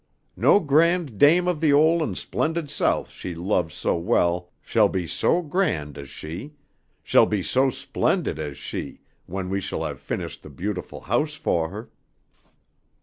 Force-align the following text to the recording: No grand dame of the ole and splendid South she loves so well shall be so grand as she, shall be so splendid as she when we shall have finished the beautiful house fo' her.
No 0.35 0.59
grand 0.59 1.19
dame 1.19 1.47
of 1.47 1.61
the 1.61 1.71
ole 1.71 2.01
and 2.01 2.17
splendid 2.17 2.71
South 2.71 3.11
she 3.11 3.35
loves 3.35 3.75
so 3.75 3.95
well 3.95 4.49
shall 4.59 4.89
be 4.89 5.05
so 5.05 5.43
grand 5.43 5.95
as 5.95 6.09
she, 6.09 6.55
shall 7.03 7.27
be 7.27 7.43
so 7.43 7.69
splendid 7.69 8.39
as 8.39 8.57
she 8.57 9.01
when 9.27 9.47
we 9.47 9.61
shall 9.61 9.83
have 9.83 9.99
finished 9.99 10.41
the 10.41 10.49
beautiful 10.49 11.01
house 11.01 11.35
fo' 11.35 11.67
her. 11.67 11.91